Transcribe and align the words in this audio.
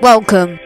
Welcome. 0.00 0.60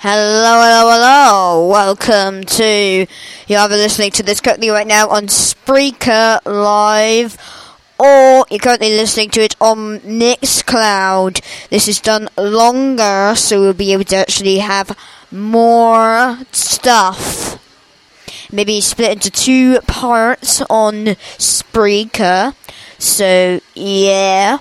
Hello, 0.00 0.62
hello, 0.62 0.92
hello. 0.92 1.68
Welcome 1.68 2.44
to 2.44 3.04
you're 3.48 3.58
either 3.58 3.74
listening 3.74 4.12
to 4.12 4.22
this 4.22 4.40
currently 4.40 4.70
right 4.70 4.86
now 4.86 5.08
on 5.08 5.24
Spreaker 5.24 6.38
Live 6.46 7.36
or 7.98 8.46
you're 8.48 8.60
currently 8.60 8.96
listening 8.96 9.30
to 9.30 9.40
it 9.40 9.56
on 9.60 9.98
Mixcloud. 9.98 11.42
This 11.70 11.88
is 11.88 12.00
done 12.00 12.28
longer 12.38 13.34
so 13.34 13.60
we'll 13.60 13.72
be 13.72 13.92
able 13.92 14.04
to 14.04 14.18
actually 14.18 14.58
have 14.58 14.96
more 15.32 16.38
stuff. 16.52 17.58
Maybe 18.52 18.80
split 18.80 19.10
into 19.10 19.32
two 19.32 19.80
parts 19.80 20.62
on 20.70 21.16
Spreaker. 21.38 22.54
So 23.00 23.58
yeah. 23.74 24.58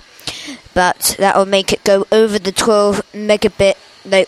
but 0.73 1.15
that 1.19 1.37
will 1.37 1.45
make 1.45 1.71
it 1.71 1.83
go 1.83 2.07
over 2.11 2.39
the 2.39 2.51
12 2.51 3.03
megabit 3.13 3.75
no 4.07 4.25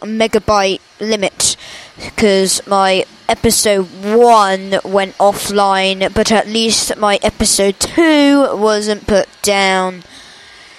megabyte 0.00 0.80
limit 1.00 1.56
because 1.96 2.60
my 2.66 3.04
episode 3.28 3.86
1 4.02 4.80
went 4.84 5.16
offline 5.18 6.12
but 6.14 6.32
at 6.32 6.48
least 6.48 6.96
my 6.96 7.18
episode 7.22 7.78
2 7.80 8.56
wasn't 8.56 9.06
put 9.06 9.28
down. 9.42 10.02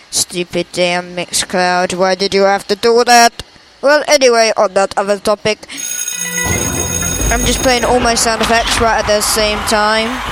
Stupid 0.09 0.67
damn 0.71 1.15
mixcloud 1.15 1.93
why 1.95 2.15
did 2.15 2.33
you 2.33 2.43
have 2.43 2.67
to 2.67 2.75
do 2.75 3.03
that? 3.05 3.43
Well 3.81 4.03
anyway 4.07 4.51
on 4.57 4.73
that 4.73 4.97
other 4.97 5.19
topic 5.19 5.67
I'm 7.31 7.45
just 7.45 7.61
playing 7.61 7.85
all 7.85 7.99
my 7.99 8.15
sound 8.15 8.41
effects 8.41 8.81
right 8.81 8.99
at 8.99 9.07
the 9.07 9.21
same 9.21 9.59
time 9.67 10.30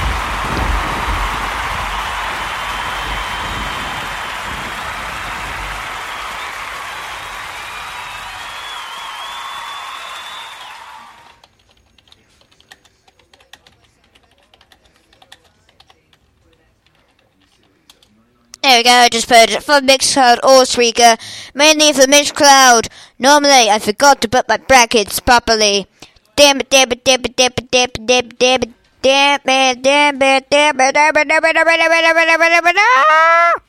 There 18.69 18.77
we 18.77 18.83
go, 18.83 18.91
I 18.91 19.09
just 19.09 19.27
put 19.27 19.49
it 19.49 19.63
for 19.63 19.81
Mixcloud 19.81 20.43
or 20.43 20.61
Spreaker, 20.61 21.17
mainly 21.55 21.91
for 21.91 22.03
Mixcloud. 22.03 22.87
Normally, 23.17 23.67
I 23.67 23.79
forgot 23.79 24.21
to 24.21 24.29
put 24.29 24.47
my 24.47 24.57
brackets 24.57 25.19
properly. 25.19 25.87
Damn 26.35 26.59
it, 26.59 26.69
damn 26.69 26.91
it, 26.91 27.03
damn 27.03 27.21
it, 27.21 27.35
damn 27.35 27.51
it, 27.57 27.71
damn 27.71 27.89
it, 27.89 28.05
damn 28.05 28.25
it, 28.27 28.37
damn 28.37 28.61
it, 28.61 28.69
damn 29.01 29.41
it, 29.41 29.81
damn 29.81 30.21
it, 30.21 30.21
damn 30.21 30.21
it, 30.21 30.49
damn 30.51 30.77
it, 30.77 30.77
damn 30.77 30.77
it, 30.77 30.85
damn 30.85 31.17
it, 31.17 31.27
damn 31.27 31.47
it, 31.47 32.13
damn 32.29 32.67
it, 32.67 32.75
damn 32.75 33.55
it, 33.55 33.61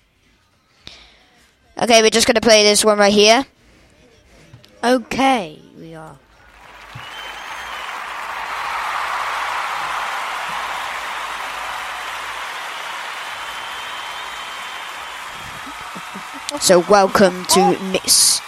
Okay, 1.83 2.03
we're 2.03 2.11
just 2.11 2.27
gonna 2.27 2.43
play 2.43 2.63
this 2.63 2.85
one 2.85 2.99
right 2.99 3.11
here. 3.11 3.47
Okay, 4.85 5.63
we 5.79 5.95
are. 5.95 6.19
So 16.59 16.81
welcome 16.91 17.45
to 17.51 17.79
Mix. 17.93 18.41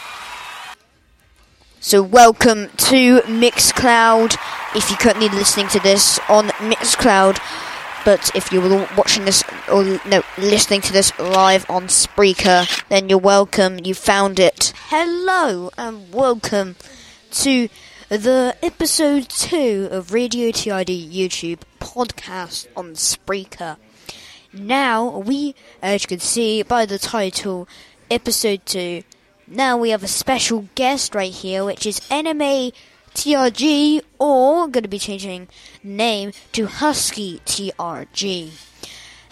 So 1.79 2.03
welcome 2.03 2.69
to 2.71 3.21
Mixcloud. 3.21 4.37
If 4.75 4.91
you're 4.91 4.99
currently 4.99 5.29
listening 5.29 5.69
to 5.69 5.79
this 5.79 6.19
on 6.29 6.49
Mixcloud, 6.59 7.39
but 8.05 8.35
if 8.35 8.51
you're 8.51 8.89
watching 8.97 9.25
this 9.25 9.45
or 9.71 9.85
no 10.05 10.25
listening 10.37 10.81
to 10.81 10.93
this 10.93 11.17
live 11.21 11.65
on 11.71 11.85
Spreaker, 11.85 12.67
then 12.89 13.09
you're 13.09 13.19
welcome. 13.19 13.79
You 13.85 13.95
found 13.95 14.41
it. 14.41 14.73
Hello 14.89 15.71
and 15.79 16.13
welcome 16.13 16.75
to 17.31 17.69
the 18.09 18.57
episode 18.63 19.29
two 19.29 19.89
of 19.93 20.13
Radio 20.13 20.51
TID 20.51 20.89
YouTube 20.89 21.61
podcast 21.79 22.67
on 22.77 22.95
Spreaker. 22.95 23.77
Now 24.53 25.19
we, 25.19 25.55
as 25.81 26.03
you 26.03 26.09
can 26.09 26.21
see 26.21 26.63
by 26.63 26.85
the 26.85 26.99
title, 26.99 27.67
episode 28.13 28.67
2. 28.67 29.03
Now 29.47 29.79
we 29.79 29.89
have 29.89 30.03
a 30.03 30.09
special 30.09 30.69
guest 30.75 31.15
right 31.15 31.33
here, 31.33 31.65
which 31.65 31.87
is 31.87 32.07
Anime 32.11 32.73
TRG, 33.15 34.03
or 34.19 34.69
going 34.69 34.83
to 34.83 34.89
be 34.89 34.99
changing 34.99 35.49
name 35.83 36.33
to 36.53 36.67
Husky 36.67 37.41
TRG. 37.47 38.51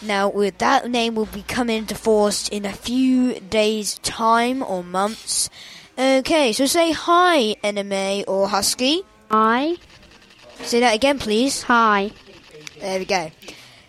Now, 0.02 0.30
with 0.30 0.56
that 0.58 0.88
name 0.88 1.14
will 1.14 1.26
be 1.26 1.42
coming 1.42 1.76
into 1.76 1.94
force 1.94 2.48
in 2.48 2.64
a 2.64 2.72
few 2.72 3.38
days' 3.40 3.98
time 3.98 4.62
or 4.62 4.82
months. 4.82 5.50
Okay, 5.98 6.54
so 6.54 6.64
say 6.64 6.92
hi, 6.92 7.56
Anime 7.62 8.24
or 8.26 8.48
Husky. 8.48 9.02
Hi. 9.30 9.74
Say 10.62 10.80
that 10.80 10.94
again, 10.94 11.18
please. 11.18 11.62
Hi. 11.64 12.12
There 12.80 12.98
we 12.98 13.04
go. 13.04 13.30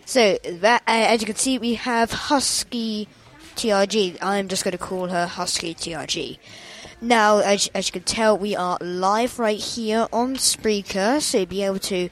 So, 0.04 0.36
that, 0.44 0.82
uh, 0.82 1.08
as 1.12 1.22
you 1.22 1.26
can 1.26 1.36
see, 1.36 1.56
we 1.56 1.74
have 1.76 2.12
Husky 2.12 3.08
TRG. 3.54 4.18
I'm 4.20 4.48
just 4.48 4.64
going 4.64 4.72
to 4.72 4.78
call 4.78 5.08
her 5.08 5.26
Husky 5.26 5.74
TRG. 5.74 6.38
Now, 7.00 7.38
as, 7.38 7.68
as 7.74 7.88
you 7.88 7.92
can 7.92 8.02
tell, 8.02 8.38
we 8.38 8.54
are 8.54 8.78
live 8.80 9.38
right 9.38 9.58
here 9.58 10.06
on 10.12 10.36
Spreaker, 10.36 11.20
so 11.20 11.38
you'll 11.38 11.46
be 11.46 11.62
able 11.62 11.78
to 11.80 12.08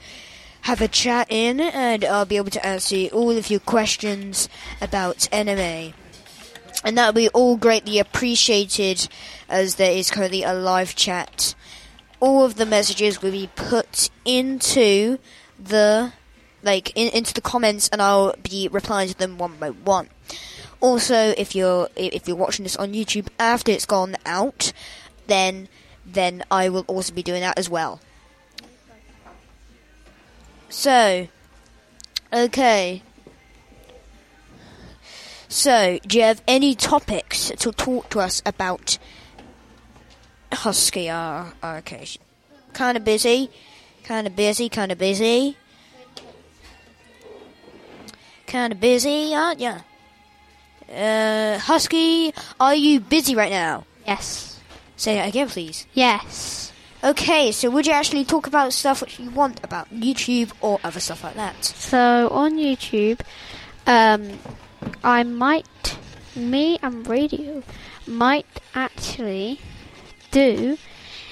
have 0.63 0.81
a 0.81 0.89
chat 0.89 1.27
in, 1.31 1.61
and 1.61 2.05
I'll 2.05 2.25
be 2.25 2.37
able 2.37 2.51
to 2.51 2.67
answer 2.67 3.07
all 3.13 3.31
of 3.31 3.51
your 3.51 3.61
questions 3.61 4.49
about 4.81 5.29
anime. 5.33 5.95
And 6.85 6.99
that 6.99 7.07
will 7.09 7.23
be 7.23 7.29
all 7.29 7.57
greatly 7.57 7.99
appreciated, 7.99 9.09
as 9.49 9.77
there 9.77 9.93
is 9.93 10.11
currently 10.11 10.43
a 10.43 10.55
live 10.55 10.95
chat. 10.95 11.55
All 12.19 12.45
of 12.45 12.57
the 12.57 12.67
messages 12.67 13.23
will 13.23 13.33
be 13.33 13.49
put 13.55 14.11
into 14.25 15.19
the 15.59 16.13
like 16.63 16.93
in, 16.95 17.09
into 17.13 17.33
the 17.33 17.41
comments, 17.41 17.89
and 17.91 18.03
I'll 18.03 18.35
be 18.43 18.69
replying 18.71 19.09
to 19.09 19.17
them 19.17 19.39
one 19.39 19.57
by 19.59 19.71
one. 19.71 20.09
Also, 20.81 21.35
if 21.37 21.55
you're 21.55 21.89
if 21.95 22.27
you're 22.27 22.37
watching 22.37 22.63
this 22.63 22.77
on 22.77 22.93
YouTube 22.93 23.29
after 23.39 23.71
it's 23.71 23.85
gone 23.87 24.17
out, 24.25 24.73
then 25.27 25.69
then 26.07 26.43
I 26.51 26.69
will 26.69 26.85
also 26.87 27.13
be 27.13 27.23
doing 27.23 27.43
that 27.43 27.59
as 27.59 27.69
well. 27.69 28.01
So, 30.71 31.29
okay. 32.33 33.03
So, 35.49 35.99
do 36.07 36.17
you 36.17 36.25
have 36.25 36.43
any 36.47 36.75
topics 36.75 37.51
to 37.59 37.73
talk 37.73 38.09
to 38.11 38.21
us 38.21 38.41
about? 38.47 38.99
Husky, 40.53 41.09
uh, 41.09 41.47
okay, 41.63 42.07
kind 42.73 42.97
of 42.97 43.05
busy, 43.05 43.51
kind 44.03 44.27
of 44.27 44.35
busy, 44.35 44.69
kind 44.69 44.91
of 44.91 44.99
busy, 44.99 45.57
kind 48.47 48.73
of 48.73 48.81
busy, 48.81 49.33
aren't 49.35 49.61
you? 49.61 49.77
Uh, 50.91 51.59
Husky, 51.59 52.33
are 52.59 52.75
you 52.75 53.01
busy 53.01 53.35
right 53.35 53.51
now? 53.51 53.85
Yes. 54.07 54.61
Say 54.97 55.15
that 55.15 55.29
again, 55.29 55.49
please. 55.49 55.87
Yes. 55.95 56.73
Okay, 57.03 57.53
so 57.53 57.71
would 57.71 57.87
you 57.87 57.93
actually 57.93 58.25
talk 58.25 58.47
about 58.47 58.73
stuff 58.73 59.01
which 59.01 59.19
you 59.19 59.31
want 59.31 59.63
about 59.65 59.89
YouTube 59.89 60.53
or 60.61 60.79
other 60.85 61.01
stuff 61.01 61.25
like 61.25 61.35
that? 61.35 61.65
So 61.65 62.29
on 62.31 62.57
YouTube, 62.59 63.21
um, 63.87 64.39
I 65.03 65.23
might, 65.23 65.97
me 66.37 66.79
and 66.83 67.07
radio, 67.07 67.63
might 68.07 68.47
actually 68.75 69.61
do. 70.31 70.77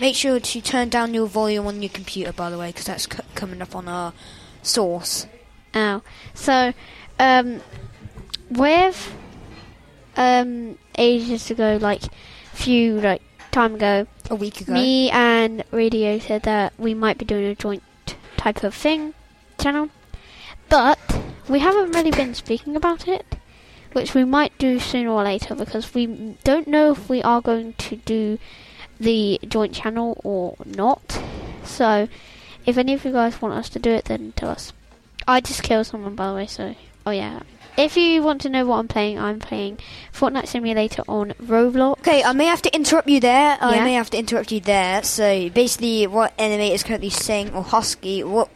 Make 0.01 0.15
sure 0.15 0.41
to 0.41 0.61
turn 0.61 0.89
down 0.89 1.13
your 1.13 1.27
volume 1.27 1.67
on 1.67 1.83
your 1.83 1.91
computer, 1.91 2.33
by 2.33 2.49
the 2.49 2.57
way, 2.59 2.69
because 2.69 2.87
that's 2.87 3.05
c- 3.05 3.23
coming 3.35 3.61
up 3.61 3.75
on 3.75 3.89
our 3.89 4.15
source. 4.63 5.27
Oh, 5.75 6.03
so 6.35 6.73
um, 7.19 7.61
with 8.49 9.15
um 10.19 10.77
ages 10.99 11.51
ago, 11.51 11.79
like 11.81 12.03
few 12.53 13.01
like 13.01 13.23
time 13.53 13.77
ago, 13.77 14.07
A 14.29 14.35
week 14.35 14.61
ago. 14.61 14.73
me 14.75 15.11
and 15.11 15.65
radio 15.71 16.19
said 16.19 16.43
that 16.43 16.73
we 16.79 16.93
might 16.93 17.17
be 17.17 17.25
doing 17.25 17.47
a 17.47 17.55
joint 17.55 17.83
type 18.37 18.63
of 18.63 18.75
thing 18.75 19.15
channel, 19.59 19.89
but 20.69 20.99
we 21.49 21.61
haven't 21.61 21.93
really 21.93 22.11
been 22.11 22.35
speaking 22.35 22.77
about 22.77 23.09
it, 23.09 23.25
which 23.93 24.15
we 24.15 24.25
might 24.25 24.57
do 24.59 24.79
sooner 24.79 25.11
or 25.11 25.23
later 25.25 25.55
because 25.55 25.95
we 25.95 26.37
don't 26.45 26.69
know 26.69 26.93
if 26.93 27.09
we 27.09 27.23
are 27.23 27.41
going 27.41 27.73
to 27.75 27.97
do 27.97 28.39
the 29.01 29.41
joint 29.49 29.73
channel 29.73 30.21
or 30.25 30.57
not. 30.67 31.21
So, 31.65 32.09
if 32.67 32.77
any 32.77 32.93
of 32.95 33.05
you 33.05 33.13
guys 33.13 33.41
want 33.41 33.55
us 33.55 33.69
to 33.71 33.79
do 33.79 33.91
it, 33.91 34.07
then 34.07 34.33
tell 34.37 34.51
us. 34.51 34.73
I 35.27 35.41
just 35.41 35.63
killed 35.63 35.87
someone, 35.87 36.15
by 36.15 36.29
the 36.29 36.35
way. 36.35 36.47
So, 36.47 36.75
oh 37.07 37.11
yeah. 37.13 37.41
If 37.79 37.97
you 37.97 38.23
want 38.23 38.41
to 38.41 38.49
know 38.49 38.67
what 38.67 38.79
I'm 38.81 38.89
playing, 38.89 39.21
I'm 39.21 39.39
playing 39.39 39.79
Fortnite 40.13 40.49
Simulator 40.49 41.03
on 41.07 41.31
Roblox. 41.41 41.99
Okay, 42.01 42.25
I 42.25 42.33
may 42.33 42.47
have 42.47 42.61
to 42.63 42.75
interrupt 42.75 43.09
you 43.09 43.21
there. 43.21 43.57
I 43.61 43.85
may 43.85 43.95
have 43.95 44.11
to 44.11 44.19
interrupt 44.19 44.51
you 44.51 44.59
there. 44.59 45.03
So 45.05 45.49
basically, 45.51 46.07
what 46.09 46.35
Anime 46.41 46.61
is 46.73 46.83
currently 46.83 47.11
saying, 47.11 47.55
or 47.55 47.63
Husky, 47.63 48.25
what 48.25 48.51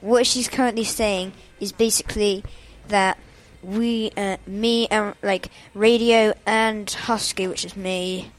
what 0.00 0.26
she's 0.26 0.48
currently 0.48 0.84
saying 0.84 1.32
is 1.60 1.72
basically 1.72 2.42
that 2.88 3.18
we, 3.62 4.10
uh, 4.16 4.36
me 4.46 4.86
and 4.88 5.14
like 5.22 5.48
Radio 5.74 6.32
and 6.46 6.90
Husky, 6.90 7.46
which 7.46 7.64
is 7.66 7.76
me, 7.76 8.30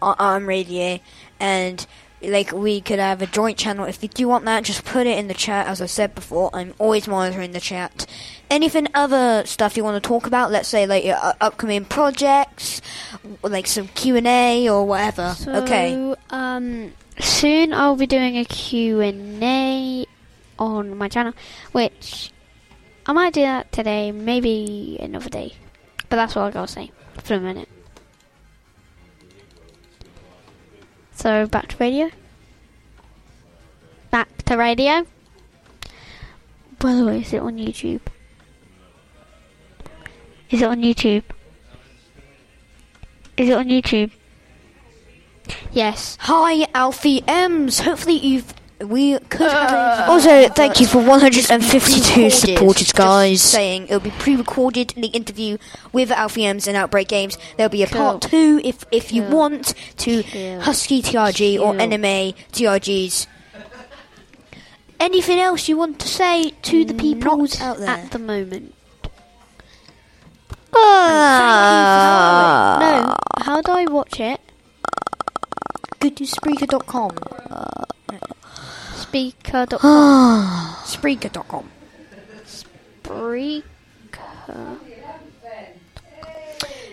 I- 0.00 0.14
I'm 0.18 0.46
Radio, 0.48 0.98
and 1.38 1.86
like 2.22 2.52
we 2.52 2.80
could 2.80 2.98
have 2.98 3.22
a 3.22 3.26
joint 3.26 3.58
channel. 3.58 3.84
If 3.84 4.02
you 4.02 4.08
do 4.08 4.28
want 4.28 4.44
that, 4.44 4.64
just 4.64 4.84
put 4.84 5.06
it 5.06 5.18
in 5.18 5.28
the 5.28 5.34
chat. 5.34 5.66
As 5.66 5.80
I 5.80 5.86
said 5.86 6.14
before, 6.14 6.50
I'm 6.52 6.74
always 6.78 7.08
monitoring 7.08 7.52
the 7.52 7.60
chat. 7.60 8.06
Anything 8.50 8.88
other 8.94 9.44
stuff 9.46 9.76
you 9.76 9.84
want 9.84 10.02
to 10.02 10.06
talk 10.06 10.26
about? 10.26 10.50
Let's 10.50 10.68
say 10.68 10.86
like 10.86 11.04
your 11.04 11.16
uh, 11.16 11.32
upcoming 11.40 11.84
projects, 11.84 12.80
like 13.42 13.66
some 13.66 13.88
Q 13.88 14.16
and 14.16 14.26
A 14.26 14.68
or 14.68 14.86
whatever. 14.86 15.34
So, 15.36 15.52
okay. 15.62 16.14
Um, 16.30 16.92
soon 17.18 17.72
I'll 17.72 17.96
be 17.96 18.06
doing 18.06 18.36
a 18.38 18.44
Q&A 18.44 20.06
on 20.58 20.96
my 20.96 21.08
channel, 21.08 21.32
which 21.72 22.32
I 23.06 23.12
might 23.12 23.32
do 23.32 23.42
that 23.42 23.72
today, 23.72 24.12
maybe 24.12 24.98
another 25.00 25.28
day. 25.28 25.54
But 26.08 26.16
that's 26.16 26.36
all 26.36 26.44
I 26.44 26.50
gotta 26.50 26.70
say 26.70 26.92
for 27.24 27.34
a 27.34 27.40
minute. 27.40 27.68
So 31.22 31.46
back 31.46 31.68
to 31.68 31.76
radio. 31.78 32.10
Back 34.10 34.28
to 34.46 34.56
radio. 34.56 35.06
By 36.80 36.94
the 36.94 37.04
way, 37.06 37.20
is 37.20 37.32
it 37.32 37.40
on 37.40 37.58
YouTube? 37.58 38.00
Is 40.50 40.62
it 40.62 40.64
on 40.64 40.80
YouTube? 40.80 41.22
Is 43.36 43.50
it 43.50 43.52
on 43.52 43.66
YouTube? 43.68 44.10
Yes. 45.70 46.18
Hi, 46.22 46.66
Alfie 46.74 47.22
M's. 47.28 47.78
Hopefully 47.78 48.16
you've. 48.16 48.52
We 48.84 49.18
could 49.18 49.50
have. 49.50 50.08
Also, 50.08 50.48
thank 50.48 50.80
you 50.80 50.86
for 50.86 50.98
152 50.98 52.30
supporters, 52.30 52.92
guys. 52.92 53.42
Saying, 53.42 53.84
it'll 53.84 54.00
be 54.00 54.10
pre-recorded 54.10 54.92
in 54.96 55.02
the 55.02 55.08
interview 55.08 55.58
with 55.92 56.10
Alfie 56.10 56.46
M's 56.46 56.66
and 56.66 56.76
Outbreak 56.76 57.08
Games. 57.08 57.36
There'll 57.56 57.70
be 57.70 57.82
a 57.82 57.86
part 57.86 58.22
two 58.22 58.60
if 58.64 58.84
if 58.90 59.12
you 59.12 59.22
want 59.22 59.74
to 59.98 60.22
Cool. 60.22 60.60
Husky 60.60 61.02
TRG 61.02 61.58
or. 61.60 61.74
NMA 61.74 62.34
TRGs. 62.52 63.26
Anything 65.00 65.40
else 65.40 65.68
you 65.68 65.76
want 65.76 65.98
to 65.98 66.06
say 66.08 66.50
to 66.62 66.84
the 66.84 66.94
people 66.94 67.36
Not 67.38 67.60
out 67.60 67.78
there? 67.78 67.88
at 67.88 68.12
the 68.12 68.20
moment. 68.20 68.72
Ah. 70.74 72.78
No. 72.80 73.16
How 73.44 73.60
do 73.60 73.72
I 73.72 73.84
watch 73.86 74.20
it? 74.20 74.40
Go 75.98 76.08
to 76.08 76.24
Spreaker.com. 76.24 77.10
Speaker.com. 79.12 80.76
Spreaker.com. 80.84 81.68
Spreaker. 83.04 83.62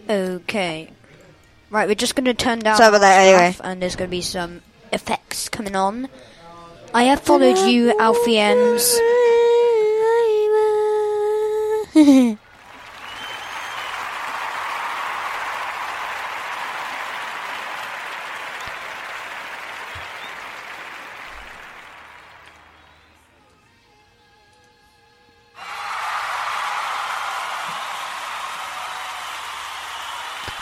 Okay. 0.10 0.90
Right, 1.70 1.88
we're 1.88 1.96
just 1.96 2.16
going 2.16 2.26
to 2.26 2.34
turn 2.34 2.60
down 2.60 2.76
Sorry 2.76 2.90
about 2.90 3.00
that, 3.00 3.26
anyway. 3.26 3.54
stuff 3.54 3.66
and 3.66 3.82
there's 3.82 3.96
going 3.96 4.10
to 4.10 4.12
be 4.12 4.22
some 4.22 4.62
effects 4.92 5.48
coming 5.48 5.78
on. 5.78 6.10
I 6.94 7.04
have 7.04 7.22
followed 7.22 7.58
you, 7.70 7.98
Alfie 7.98 8.38
M's. 8.38 9.00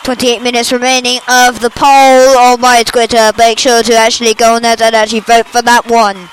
Twenty-eight 0.08 0.42
minutes 0.42 0.72
remaining 0.72 1.20
of 1.28 1.60
the 1.60 1.70
poll 1.70 2.38
on 2.38 2.62
my 2.62 2.82
Twitter. 2.84 3.34
Make 3.38 3.60
sure 3.60 3.84
to 3.84 3.94
actually 3.94 4.34
go 4.36 4.56
on 4.56 4.62
there 4.62 4.78
and 4.80 4.96
actually 4.96 5.20
vote 5.20 5.48
for 5.48 5.62
that 5.62 5.86
one. 5.88 6.30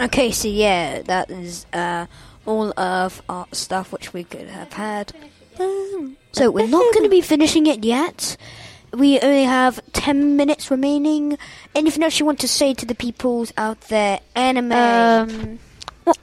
Okay, 0.00 0.32
so 0.32 0.48
yeah, 0.48 1.02
that 1.02 1.30
is 1.30 1.64
uh, 1.72 2.06
all 2.44 2.76
of 2.76 3.22
our 3.28 3.46
stuff 3.52 3.92
which 3.92 4.12
we 4.12 4.24
could 4.24 4.48
have 4.48 4.72
had. 4.72 5.12
So 6.32 6.50
we're 6.50 6.66
not 6.66 6.92
going 6.94 7.04
to 7.04 7.10
be 7.10 7.20
finishing 7.20 7.66
it 7.66 7.84
yet. 7.84 8.36
We 8.92 9.20
only 9.20 9.44
have 9.44 9.80
ten 9.92 10.36
minutes 10.36 10.70
remaining. 10.70 11.38
Anything 11.74 12.02
else 12.02 12.18
you 12.18 12.26
want 12.26 12.40
to 12.40 12.48
say 12.48 12.74
to 12.74 12.86
the 12.86 12.94
people 12.94 13.46
out 13.56 13.80
there? 13.82 14.20
Anime. 14.34 14.72
Um. 14.72 15.58
Make 16.06 16.16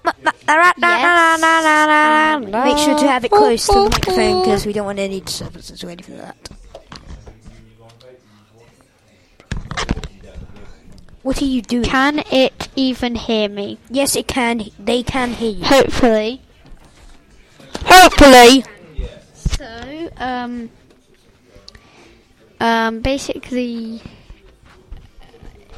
sure 2.78 2.98
to 2.98 3.08
have 3.08 3.24
it 3.24 3.32
close 3.32 3.68
to 3.68 3.74
the 3.74 3.90
microphone 3.90 4.44
because 4.44 4.66
we 4.66 4.74
don't 4.74 4.86
want 4.86 5.00
any 5.00 5.22
disturbances 5.22 5.84
or 5.84 5.90
anything 5.90 6.18
like 6.18 6.44
that. 6.44 6.58
What 11.24 11.42
are 11.42 11.46
you 11.46 11.62
doing? 11.62 11.84
Can 11.84 12.20
it 12.32 12.70
even 12.76 13.16
hear 13.16 13.50
me? 13.50 13.80
yes, 13.90 14.16
it 14.16 14.28
can. 14.28 14.64
They 14.80 15.04
can 15.04 15.34
hear 15.34 15.52
you. 15.52 15.66
Hopefully. 15.66 16.42
Hopefully. 17.86 18.64
Um, 20.20 20.70
um, 22.60 23.02
basically, 23.02 24.02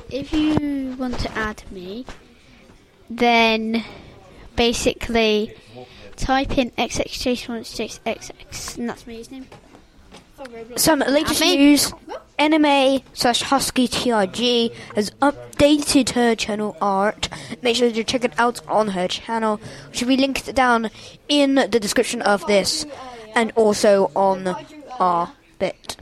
if 0.09 0.33
you 0.33 0.95
want 0.97 1.19
to 1.19 1.31
add 1.37 1.63
me, 1.71 2.05
then 3.09 3.83
basically 4.55 5.53
type 6.15 6.57
in 6.57 6.71
xxj16xx, 6.71 8.77
and 8.77 8.89
that's 8.89 9.05
my 9.07 9.13
username. 9.13 9.45
Some 10.77 10.99
latest 10.99 11.41
news. 11.41 11.93
Anime 12.37 13.01
slash 13.11 13.41
Husky 13.41 13.89
TRG 13.89 14.73
has 14.95 15.09
updated 15.21 16.11
her 16.11 16.35
channel 16.35 16.77
art. 16.81 17.27
Make 17.61 17.75
sure 17.75 17.91
to 17.91 18.03
check 18.05 18.23
it 18.23 18.31
out 18.39 18.65
on 18.65 18.87
her 18.89 19.09
channel, 19.09 19.59
which 19.89 20.01
will 20.01 20.07
be 20.07 20.15
linked 20.15 20.55
down 20.55 20.89
in 21.27 21.55
the 21.55 21.79
description 21.81 22.21
of 22.21 22.47
this, 22.47 22.85
and 23.35 23.51
also 23.55 24.11
on 24.15 24.47
our 24.99 25.31
bit. 25.59 25.97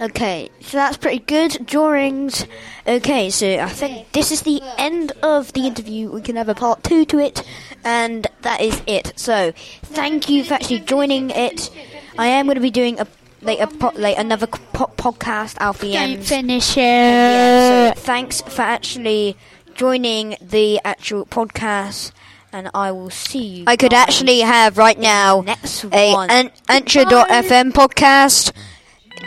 Okay, 0.00 0.50
so 0.60 0.76
that's 0.76 0.96
pretty 0.96 1.20
good. 1.20 1.66
Drawings. 1.66 2.46
Okay, 2.86 3.30
so 3.30 3.58
I 3.58 3.68
think 3.68 4.10
this 4.12 4.32
is 4.32 4.42
the 4.42 4.60
end 4.76 5.12
of 5.22 5.52
the 5.52 5.66
interview. 5.66 6.10
We 6.10 6.20
can 6.20 6.34
have 6.36 6.48
a 6.48 6.54
part 6.54 6.82
two 6.82 7.04
to 7.06 7.18
it, 7.20 7.42
and 7.84 8.26
that 8.42 8.60
is 8.60 8.82
it. 8.86 9.12
So, 9.16 9.52
thank 9.82 10.28
you 10.28 10.42
for 10.44 10.54
actually 10.54 10.80
joining 10.80 11.30
it. 11.30 11.70
I 12.18 12.26
am 12.26 12.46
going 12.46 12.56
to 12.56 12.60
be 12.60 12.70
doing 12.70 12.98
a 12.98 13.06
like 13.42 13.60
a 13.60 13.66
po- 13.68 13.92
like 13.94 14.18
another 14.18 14.46
po- 14.48 14.90
podcast, 14.96 15.56
Alfie 15.60 15.92
Don't 15.92 16.10
M's. 16.18 16.28
finish 16.28 16.76
it. 16.76 16.80
Yeah, 16.80 17.94
so 17.94 18.00
thanks 18.00 18.40
for 18.42 18.62
actually 18.62 19.36
joining 19.74 20.36
the 20.40 20.80
actual 20.84 21.24
podcast, 21.26 22.10
and 22.54 22.70
I 22.72 22.92
will 22.92 23.10
see 23.10 23.44
you. 23.44 23.64
I 23.66 23.76
could 23.76 23.92
actually 23.92 24.40
have 24.40 24.78
right 24.78 24.98
now 24.98 25.42
next 25.42 25.84
a 25.92 26.14
an 26.30 26.50
Anchor.fm 26.68 27.72
podcast. 27.72 28.52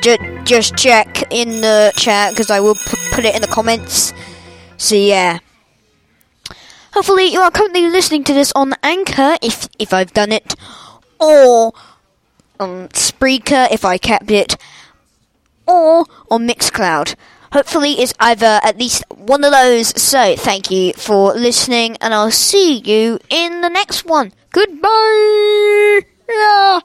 Just, 0.02 0.22
just 0.46 0.76
check 0.78 1.24
in 1.32 1.62
the 1.62 1.92
chat 1.98 2.32
because 2.32 2.50
I 2.50 2.60
will 2.60 2.76
p- 2.76 2.98
put 3.12 3.26
it 3.26 3.36
in 3.36 3.42
the 3.42 3.48
comments. 3.48 4.14
So 4.78 4.96
yeah, 4.96 5.40
Hopefully, 6.94 7.26
you 7.26 7.42
are 7.42 7.52
currently 7.52 7.88
listening 7.90 8.24
to 8.24 8.34
this 8.34 8.52
on 8.56 8.74
Anchor, 8.82 9.38
if 9.42 9.68
if 9.78 9.94
I've 9.94 10.14
done 10.14 10.32
it, 10.32 10.56
or 11.20 11.74
on 12.60 12.88
Spreaker, 12.90 13.68
if 13.70 13.86
I 13.86 13.98
kept 14.00 14.32
it, 14.32 14.58
or 15.68 16.06
on 16.32 16.48
Mixcloud. 16.48 17.16
Hopefully, 17.54 17.94
it's 17.94 18.14
either 18.20 18.60
at 18.64 18.78
least 18.78 19.04
one 19.10 19.44
of 19.44 19.52
those. 19.52 20.00
So, 20.02 20.36
thank 20.36 20.72
you 20.72 20.94
for 20.94 21.34
listening, 21.34 21.98
and 22.02 22.14
I'll 22.14 22.32
see 22.32 22.80
you 22.80 23.20
in 23.30 23.62
the 23.62 23.70
next 23.70 24.06
one. 24.06 24.34
Goodbye. 24.52 26.02
Yeah. 26.30 26.82